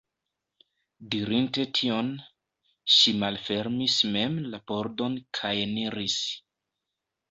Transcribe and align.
Dirinte 1.15 1.65
tion, 1.81 2.09
ŝi 2.95 3.15
malfermis 3.27 4.01
mem 4.19 4.43
la 4.51 4.65
pordon 4.73 5.23
kajeniris. 5.43 6.23